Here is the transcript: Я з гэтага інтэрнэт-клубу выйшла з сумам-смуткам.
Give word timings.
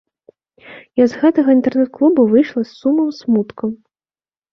Я 1.01 1.05
з 1.11 1.19
гэтага 1.23 1.49
інтэрнэт-клубу 1.57 2.25
выйшла 2.31 2.61
з 2.65 2.71
сумам-смуткам. 2.79 3.69